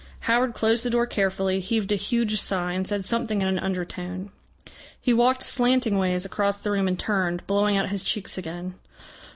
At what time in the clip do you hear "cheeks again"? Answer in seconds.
8.03-8.73